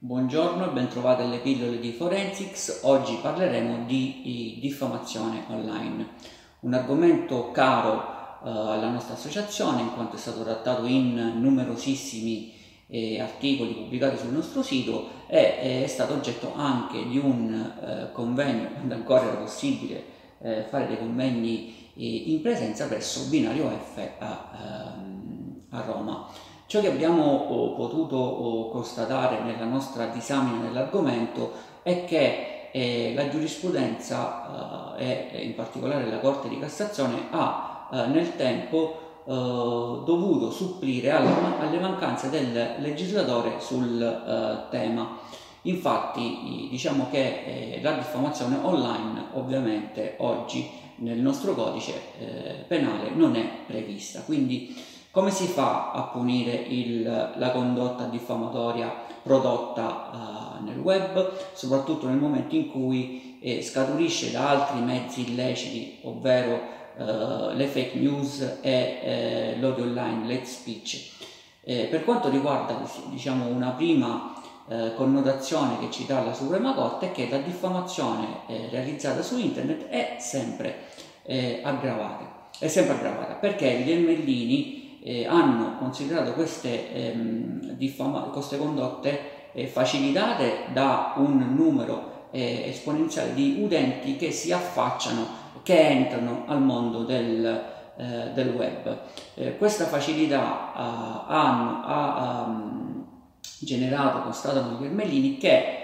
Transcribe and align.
Buongiorno 0.00 0.64
e 0.64 0.72
bentrovati 0.72 1.22
alle 1.22 1.38
pillole 1.38 1.80
di 1.80 1.90
Forensics. 1.90 2.82
Oggi 2.84 3.18
parleremo 3.20 3.84
di 3.84 4.58
diffamazione 4.60 5.42
online, 5.48 6.10
un 6.60 6.72
argomento 6.72 7.50
caro 7.50 8.00
eh, 8.44 8.48
alla 8.48 8.90
nostra 8.90 9.14
associazione 9.14 9.80
in 9.80 9.92
quanto 9.94 10.14
è 10.14 10.18
stato 10.20 10.44
trattato 10.44 10.86
in 10.86 11.40
numerosissimi 11.40 12.52
eh, 12.86 13.20
articoli 13.20 13.74
pubblicati 13.74 14.18
sul 14.18 14.30
nostro 14.30 14.62
sito 14.62 15.08
e 15.26 15.82
è 15.82 15.86
stato 15.88 16.14
oggetto 16.14 16.52
anche 16.54 17.04
di 17.08 17.18
un 17.18 17.52
eh, 17.52 18.12
convegno, 18.12 18.68
quando 18.74 18.94
ancora 18.94 19.24
era 19.24 19.38
possibile 19.38 20.04
eh, 20.40 20.62
fare 20.68 20.86
dei 20.86 20.98
convegni 20.98 21.90
eh, 21.96 22.30
in 22.32 22.40
presenza 22.40 22.86
presso 22.86 23.28
Binario 23.28 23.68
F 23.68 23.98
a, 24.20 24.94
ehm, 24.94 25.62
a 25.70 25.80
Roma. 25.80 26.30
Ciò 26.68 26.82
che 26.82 26.88
abbiamo 26.88 27.24
oh, 27.24 27.74
potuto 27.76 28.16
oh, 28.16 28.68
constatare 28.68 29.40
nella 29.40 29.64
nostra 29.64 30.04
disamina 30.08 30.66
dell'argomento 30.66 31.50
è 31.82 32.04
che 32.04 32.68
eh, 32.72 33.14
la 33.14 33.30
giurisprudenza 33.30 34.94
eh, 34.98 35.28
e 35.32 35.44
in 35.44 35.54
particolare 35.54 36.10
la 36.10 36.18
Corte 36.18 36.46
di 36.50 36.58
Cassazione 36.58 37.28
ha 37.30 37.88
eh, 37.90 38.06
nel 38.08 38.36
tempo 38.36 39.22
eh, 39.24 39.32
dovuto 39.32 40.50
supplire 40.50 41.10
alle 41.10 41.80
mancanze 41.80 42.28
del 42.28 42.74
legislatore 42.80 43.60
sul 43.60 44.02
eh, 44.02 44.68
tema. 44.68 45.20
Infatti 45.62 46.68
diciamo 46.68 47.06
che 47.10 47.76
eh, 47.76 47.80
la 47.80 47.92
diffamazione 47.92 48.58
online 48.60 49.28
ovviamente 49.32 50.16
oggi 50.18 50.68
nel 50.96 51.18
nostro 51.18 51.54
codice 51.54 51.94
penale 52.66 53.08
non 53.14 53.36
è 53.36 53.48
prevista, 53.66 54.20
quindi 54.20 54.96
come 55.18 55.32
si 55.32 55.48
fa 55.48 55.90
a 55.90 56.02
punire 56.02 56.52
il, 56.52 57.02
la 57.02 57.50
condotta 57.50 58.04
diffamatoria 58.04 58.94
prodotta 59.20 60.60
uh, 60.60 60.64
nel 60.64 60.78
web, 60.78 61.32
soprattutto 61.54 62.06
nel 62.06 62.18
momento 62.18 62.54
in 62.54 62.70
cui 62.70 63.36
eh, 63.40 63.60
scaturisce 63.60 64.30
da 64.30 64.50
altri 64.50 64.78
mezzi 64.78 65.28
illeciti, 65.28 65.98
ovvero 66.02 66.60
uh, 66.98 67.50
le 67.52 67.66
fake 67.66 67.98
news 67.98 68.58
e 68.60 68.70
eh, 68.70 69.56
l'odio 69.58 69.86
online, 69.86 70.28
l'hate 70.28 70.46
speech. 70.46 71.10
Eh, 71.64 71.88
per 71.90 72.04
quanto 72.04 72.28
riguarda 72.28 72.80
diciamo, 73.06 73.48
una 73.48 73.70
prima 73.70 74.40
eh, 74.68 74.94
connotazione 74.94 75.80
che 75.80 75.90
ci 75.90 76.06
dà 76.06 76.22
la 76.22 76.32
Suprema 76.32 76.74
Corte 76.74 77.06
è 77.06 77.12
che 77.12 77.26
la 77.28 77.38
diffamazione 77.38 78.42
realizzata 78.70 79.20
su 79.22 79.36
internet 79.36 79.88
è 79.88 80.16
sempre 80.20 80.86
aggravata, 81.62 82.50
è 82.56 82.68
sempre 82.68 82.94
aggravata 82.94 83.34
perché 83.34 83.80
gli 83.80 83.90
emmellini 83.90 84.86
eh, 85.02 85.26
hanno 85.26 85.76
considerato 85.78 86.32
queste, 86.32 86.92
ehm, 86.92 87.72
diffama- 87.72 88.22
queste 88.32 88.58
condotte 88.58 89.36
eh, 89.52 89.66
facilitate 89.66 90.66
da 90.72 91.14
un 91.16 91.54
numero 91.54 92.26
eh, 92.30 92.64
esponenziale 92.68 93.34
di 93.34 93.60
utenti 93.62 94.16
che 94.16 94.30
si 94.30 94.52
affacciano, 94.52 95.26
che 95.62 95.78
entrano 95.78 96.44
al 96.46 96.62
mondo 96.62 97.04
del, 97.04 97.64
eh, 97.96 98.30
del 98.34 98.54
web. 98.54 98.98
Eh, 99.34 99.56
questa 99.56 99.86
facilità 99.86 100.72
ha 100.74 102.44
um, 102.46 103.06
generato, 103.60 104.22
constatano 104.22 104.78
gli 104.78 104.84
ermellini, 104.84 105.36
che 105.38 105.74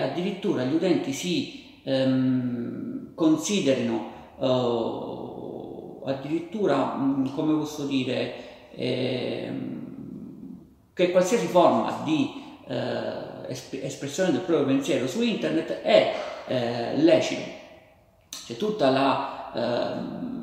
addirittura 0.00 0.64
gli 0.64 0.74
utenti 0.74 1.12
si 1.12 1.80
um, 1.84 3.14
considerino 3.14 4.10
uh, 4.38 5.27
addirittura, 6.10 6.94
um, 6.96 7.34
come 7.34 7.54
posso 7.54 7.84
dire, 7.86 8.34
eh, 8.74 9.52
che 10.92 11.10
qualsiasi 11.10 11.46
forma 11.46 12.02
di 12.04 12.42
eh, 12.66 13.48
espressione 13.82 14.30
del 14.32 14.40
proprio 14.40 14.66
pensiero 14.66 15.06
su 15.06 15.22
internet 15.22 15.80
è 15.80 16.14
eh, 16.46 16.96
lecito. 16.96 17.56
C'è 18.46 18.56
tutta 18.56 18.90
la, 18.90 19.52
ehm, 19.54 20.38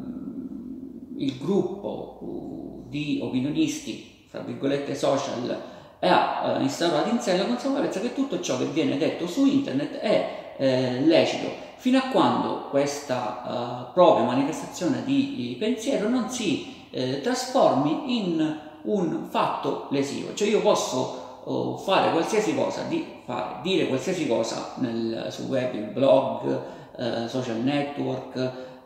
il 1.17 1.37
gruppo 1.37 2.85
di 2.89 3.19
opinionisti, 3.21 4.25
fra 4.27 4.39
virgolette 4.41 4.95
social, 4.95 5.61
ha 5.99 6.57
eh, 6.57 6.61
instaurato 6.61 7.09
in 7.09 7.19
sé 7.19 7.37
la 7.37 7.45
consapevolezza 7.45 7.99
che 7.99 8.13
tutto 8.13 8.39
ciò 8.41 8.57
che 8.57 8.65
viene 8.65 8.97
detto 8.97 9.27
su 9.27 9.45
internet 9.45 9.97
è 9.97 10.55
eh, 10.57 11.01
lecito, 11.01 11.49
fino 11.77 11.97
a 11.97 12.09
quando 12.09 12.67
questa 12.69 13.87
uh, 13.89 13.93
propria 13.93 14.25
manifestazione 14.25 15.03
di, 15.03 15.35
di 15.35 15.55
pensiero 15.59 16.09
non 16.09 16.29
si 16.29 16.87
eh, 16.91 17.21
trasformi 17.21 18.17
in 18.19 18.59
un 18.83 19.27
fatto 19.29 19.87
lesivo, 19.89 20.33
cioè 20.33 20.47
io 20.47 20.61
posso 20.61 21.41
oh, 21.43 21.77
fare 21.77 22.11
qualsiasi 22.11 22.55
cosa, 22.55 22.83
di, 22.83 23.05
fare, 23.25 23.57
dire 23.61 23.87
qualsiasi 23.87 24.27
cosa 24.27 24.73
nel, 24.75 25.27
sul 25.29 25.45
web, 25.45 25.73
il 25.73 25.89
blog, 25.91 26.61
eh, 26.97 27.27
social 27.27 27.57
network, 27.57 28.35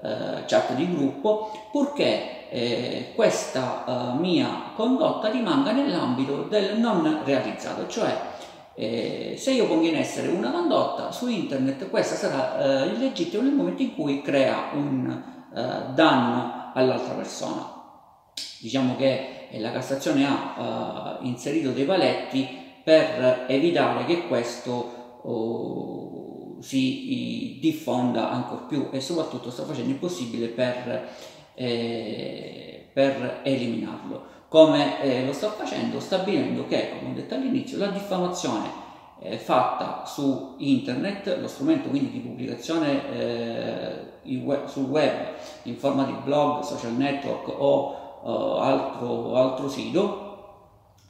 eh, 0.02 0.46
chat 0.46 0.74
di 0.74 0.90
gruppo, 0.90 1.52
purché 1.72 2.50
eh, 2.50 3.12
questa 3.14 3.86
eh, 3.86 4.20
mia 4.20 4.72
condotta 4.76 5.30
rimanga 5.30 5.72
nell'ambito 5.72 6.44
del 6.50 6.80
non 6.80 7.22
realizzato, 7.24 7.88
cioè 7.88 8.18
eh, 8.80 9.36
se 9.38 9.52
io 9.52 9.70
in 9.82 9.96
essere 9.98 10.30
una 10.30 10.52
condotta 10.52 11.12
su 11.12 11.28
internet, 11.28 11.90
questa 11.90 12.16
sarà 12.16 12.86
eh, 12.86 12.88
illegittima 12.88 13.44
nel 13.44 13.52
momento 13.52 13.82
in 13.82 13.94
cui 13.94 14.22
crea 14.22 14.70
un 14.72 15.10
eh, 15.54 15.94
danno 15.94 16.72
all'altra 16.74 17.14
persona. 17.14 17.74
Diciamo 18.62 18.96
che 18.96 19.48
eh, 19.50 19.60
la 19.60 19.74
Cassazione 19.74 20.26
ha 20.26 21.18
uh, 21.20 21.26
inserito 21.26 21.72
dei 21.72 21.84
paletti 21.84 22.48
per 22.82 23.46
evitare 23.50 24.06
che 24.06 24.28
questo 24.28 25.20
uh, 25.24 26.58
si 26.62 27.58
diffonda 27.60 28.32
ancora 28.32 28.62
più 28.62 28.88
e 28.94 29.02
soprattutto 29.02 29.52
sta 29.52 29.66
facendo 29.66 29.90
il 29.90 29.98
possibile 29.98 30.48
per, 30.48 31.10
eh, 31.56 32.90
per 32.94 33.42
eliminarlo. 33.44 34.38
Come 34.50 35.00
eh, 35.02 35.26
lo 35.28 35.32
sta 35.32 35.52
facendo? 35.52 36.00
Stabilendo 36.00 36.66
che, 36.68 36.98
come 36.98 37.12
ho 37.12 37.14
detto 37.14 37.36
all'inizio, 37.36 37.78
la 37.78 37.88
diffamazione 37.88 38.68
eh, 39.20 39.38
fatta 39.38 40.06
su 40.06 40.56
internet, 40.58 41.38
lo 41.40 41.48
strumento 41.48 41.90
quindi 41.90 42.10
di 42.10 42.20
pubblicazione 42.20 43.12
eh, 43.14 44.38
web, 44.38 44.66
sul 44.66 44.86
web 44.86 45.36
in 45.64 45.78
forma 45.78 46.04
di 46.04 46.16
blog, 46.24 46.64
social 46.64 46.94
network 46.94 47.48
o 47.48 48.22
uh, 48.24 48.60
altro, 48.60 49.36
altro 49.36 49.70
sito, 49.70 50.26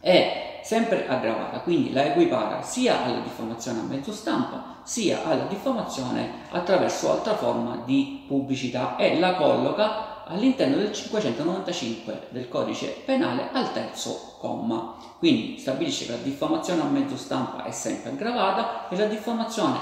è 0.02 0.60
sempre 0.62 1.08
aggravata, 1.08 1.60
quindi 1.60 1.94
la 1.94 2.06
equipara 2.06 2.62
sia 2.62 3.06
alla 3.06 3.20
diffamazione 3.20 3.80
a 3.80 3.84
mezzo 3.84 4.12
stampa 4.12 4.78
sia 4.84 5.24
alla 5.26 5.46
diffamazione 5.46 6.32
attraverso 6.50 7.12
altra 7.12 7.36
forma 7.36 7.84
di 7.86 8.26
pubblicità 8.28 8.96
e 8.98 9.20
la 9.20 9.36
colloca 9.36 10.09
all'interno 10.30 10.78
del 10.78 10.92
595 10.92 12.28
del 12.30 12.48
codice 12.48 13.02
penale 13.06 13.50
al 13.52 13.72
terzo 13.74 14.38
comma. 14.40 14.96
Quindi 15.18 15.58
stabilisce 15.60 16.06
che 16.06 16.12
la 16.12 16.18
diffamazione 16.18 16.82
a 16.82 16.86
mezzo 16.86 17.18
stampa 17.18 17.64
è 17.64 17.72
sempre 17.72 18.12
aggravata 18.12 18.88
e 18.90 18.98
la 18.98 19.06
diffamazione 19.06 19.78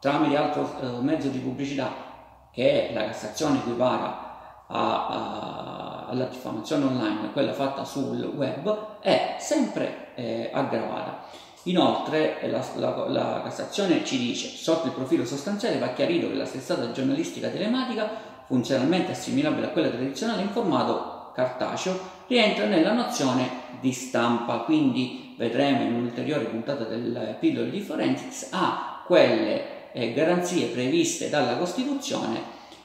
tramite 0.00 0.36
altro 0.36 0.70
eh, 0.80 0.86
mezzo 1.00 1.28
di 1.28 1.38
pubblicità 1.38 2.06
che 2.52 2.90
la 2.92 3.06
Cassazione 3.06 3.58
equipara 3.58 4.26
a, 4.68 5.06
a 5.06 5.88
alla 6.08 6.24
diffamazione 6.24 6.86
online, 6.86 7.32
quella 7.32 7.52
fatta 7.52 7.84
sul 7.84 8.20
web, 8.34 9.00
è 9.00 9.36
sempre 9.38 10.08
eh, 10.14 10.50
aggravata. 10.52 11.24
Inoltre 11.64 12.38
la, 12.48 12.64
la, 12.76 13.08
la, 13.08 13.40
Cassazione 13.42 14.04
ci 14.04 14.16
dice, 14.18 14.48
sotto 14.48 14.86
il 14.86 14.92
profilo 14.92 15.24
sostanziale 15.24 15.78
va 15.78 15.88
chiarito 15.88 16.28
che 16.28 16.34
la 16.34 16.46
testata 16.46 16.90
giornalistica 16.92 17.48
telematica, 17.48 18.36
funzionalmente 18.48 19.12
assimilabile 19.12 19.66
a 19.66 19.70
quella 19.70 19.90
tradizionale 19.90 20.40
in 20.40 20.48
formato 20.48 21.32
cartaceo, 21.34 22.16
rientra 22.26 22.64
nella 22.64 22.92
nozione 22.92 23.48
di 23.80 23.92
stampa, 23.92 24.60
quindi 24.60 25.34
vedremo 25.36 25.82
in 25.82 25.94
un'ulteriore 25.94 26.46
puntata 26.46 26.84
del 26.84 27.36
pillole 27.38 27.70
di 27.70 27.80
Forensics 27.80 28.48
a 28.52 29.04
quelle 29.06 29.92
eh, 29.92 30.12
garanzie 30.14 30.68
previste 30.68 31.28
dalla 31.28 31.56
Costituzione 31.56 32.40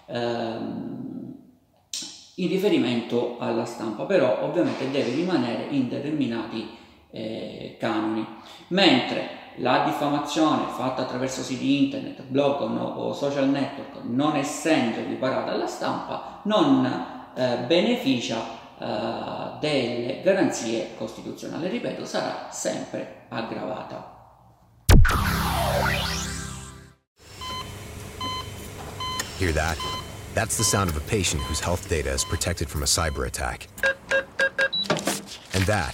ehm, 0.06 1.34
in 2.36 2.48
riferimento 2.50 3.38
alla 3.40 3.66
stampa, 3.66 4.04
però 4.04 4.44
ovviamente 4.44 4.92
deve 4.92 5.16
rimanere 5.16 5.68
in 5.70 5.88
determinati 5.88 6.70
eh, 7.10 7.78
canoni, 7.80 8.26
mentre 8.68 9.43
la 9.58 9.84
diffamazione 9.86 10.66
fatta 10.76 11.04
attraverso 11.04 11.42
siti 11.42 11.84
internet, 11.84 12.22
blog 12.24 12.62
o 12.62 13.14
social 13.14 13.48
network, 13.50 14.04
non 14.04 14.36
essendo 14.36 15.00
equiparata 15.00 15.52
alla 15.52 15.68
stampa, 15.68 16.42
non 16.44 16.86
eh, 17.36 17.58
beneficia 17.68 18.38
eh, 18.80 19.60
delle 19.60 20.22
garanzie 20.24 20.96
costituzionali. 20.98 21.68
Ripeto, 21.68 22.06
sarà 22.06 22.48
sempre 22.52 23.26
aggravata. 23.30 24.12
Hear 29.38 29.52
that? 29.54 29.78
That's 30.34 30.58
the 30.58 30.64
sound 30.64 30.90
of 30.90 30.98
a 30.98 31.02
patient 31.02 31.44
whose 31.44 31.60
health 31.60 31.88
data 31.90 32.12
is 32.12 32.24
protected 32.24 32.68
from 32.70 32.82
a 32.82 32.86
cyber 32.86 33.26
attack. 33.28 33.68
And 35.54 35.64
that, 35.66 35.94